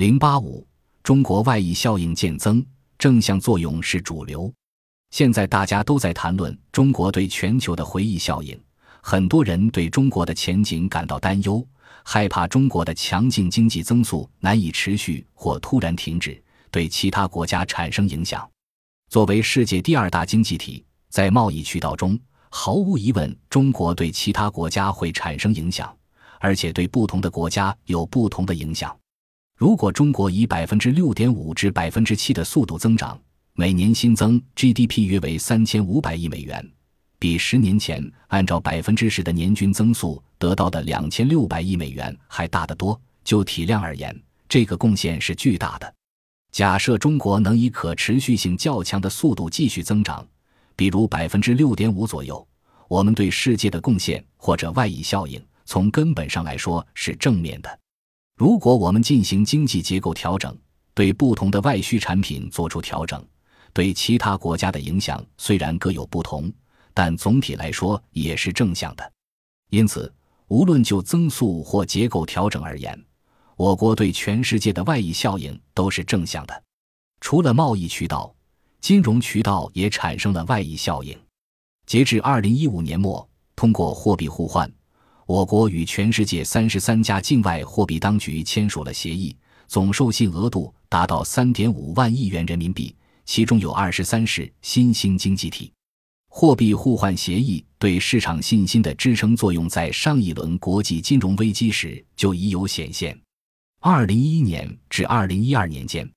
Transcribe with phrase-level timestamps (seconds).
[0.00, 0.66] 零八五，
[1.02, 2.64] 中国外溢效应渐增，
[2.98, 4.50] 正向作用是主流。
[5.10, 8.58] 现在大家都在谈论中国对全球的回忆效应，
[9.02, 11.62] 很多人对中国的前景感到担忧，
[12.02, 18.50] 害怕中国的强劲经济增速难以持续或突然停止，对其他国家产生影响。
[19.10, 25.94] 作为世界第二大经济体，在贸易渠道中，毫无疑问，中国对其他国家会产生影响，
[26.38, 28.96] 而且对不同的国家有不同的影响。
[29.60, 33.20] 如果中国以百分之六点五至百分之七的速度增长，
[33.52, 36.66] 每年新增 GDP 约为三千五百亿美元，
[37.18, 42.98] 比十年前按照百分之十的年均增速得到的两千六百亿美元还大得多。
[43.22, 44.18] 就体量而言，
[44.48, 45.94] 这个贡献是巨大的。
[46.50, 50.26] 假设中国能以可持续性较强的速度继续增长，
[50.74, 52.48] 比如百分之六点五左右，
[52.88, 57.78] 我们对世界的贡献或者外溢效应，从根本上来说是正面的。
[58.40, 60.56] 如果我们进行经济结构调整，
[60.94, 63.22] 对不同的外需产品做出调整，
[63.74, 66.50] 对其他国家的影响虽然各有不同，
[66.94, 69.12] 但总体来说也是正向的。
[69.68, 70.10] 因此，
[70.48, 72.98] 无论就增速或结构调整而言，
[73.56, 76.62] 我国对全世界的外溢效应都是正向的，
[77.20, 78.34] 除了贸易渠道，
[78.80, 81.14] 金融渠道也产生了外溢效应。
[81.84, 84.72] 截至二零一五年末，通过货币互换，
[85.30, 89.36] 我国与全世界三十三家境外货币当局签署了协议，
[89.68, 92.92] 总授信额度达到三点五万亿元人民币，
[93.24, 95.72] 其中有二十三是新兴经济体。
[96.28, 103.16] 货币互换协议对市场信心的支撑作用，在上一轮国际金融危机时就已有显现。
[103.78, 106.10] 二零一一年至二零一二年间，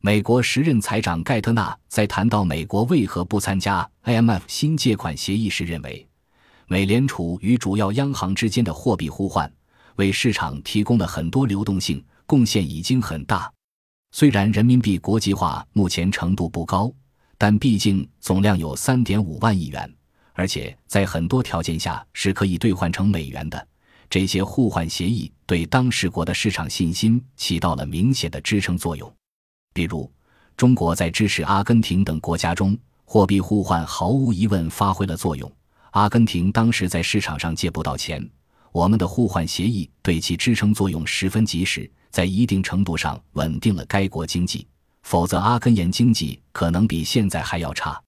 [0.00, 6.08] 美国时任财长盖特纳在谈到美国为何不参加 IMF 新借款协议时认为，
[6.68, 9.50] 美联储与主要央行之间的货币互换
[9.96, 13.50] 为市场提供了很多流动性，贡献已经很大。
[14.10, 16.92] 虽然人民币国际化目前程度不高，
[17.38, 19.88] 但毕竟总量有三点五万亿元，
[20.32, 23.68] 而且在很多条件下是可以兑换成美元的。
[24.10, 29.12] 这些互换协议对当事国的市场信心起到了明显的支撑作用。
[29.72, 30.10] 比如，
[30.56, 35.50] 中国在支持阿根廷等国家中，货币互换毫无疑问发挥了作用。
[35.96, 38.22] 阿根廷当时在市场上借不到钱，
[38.70, 44.66] 我们的互换协议对其支撑作用十分及时，在一定程度上稳定了该国经济。
[45.04, 47.98] 否则，阿根廷经济可能比现在还要差。